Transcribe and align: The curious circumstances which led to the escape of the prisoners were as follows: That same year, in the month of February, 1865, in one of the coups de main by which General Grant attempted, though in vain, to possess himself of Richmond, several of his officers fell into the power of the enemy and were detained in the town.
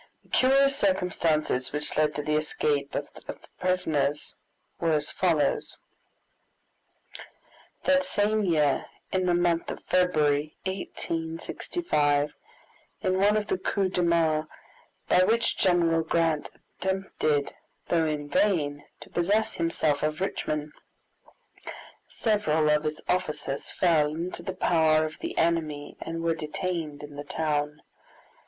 The 0.23 0.29
curious 0.29 0.75
circumstances 0.75 1.71
which 1.71 1.95
led 1.95 2.15
to 2.15 2.23
the 2.23 2.35
escape 2.35 2.95
of 2.95 3.07
the 3.13 3.37
prisoners 3.59 4.35
were 4.79 4.93
as 4.93 5.11
follows: 5.11 5.77
That 7.83 8.03
same 8.03 8.41
year, 8.43 8.87
in 9.11 9.27
the 9.27 9.35
month 9.35 9.69
of 9.69 9.83
February, 9.83 10.55
1865, 10.65 12.33
in 13.01 13.19
one 13.19 13.37
of 13.37 13.45
the 13.45 13.59
coups 13.59 13.93
de 13.93 14.01
main 14.01 14.47
by 15.07 15.19
which 15.23 15.55
General 15.55 16.01
Grant 16.01 16.49
attempted, 16.79 17.53
though 17.89 18.07
in 18.07 18.27
vain, 18.27 18.83
to 19.01 19.09
possess 19.11 19.53
himself 19.57 20.01
of 20.01 20.19
Richmond, 20.19 20.73
several 22.09 22.71
of 22.71 22.85
his 22.85 23.01
officers 23.07 23.69
fell 23.69 24.15
into 24.15 24.41
the 24.41 24.55
power 24.55 25.05
of 25.05 25.19
the 25.19 25.37
enemy 25.37 25.95
and 26.01 26.23
were 26.23 26.33
detained 26.33 27.03
in 27.03 27.17
the 27.17 27.23
town. 27.23 27.83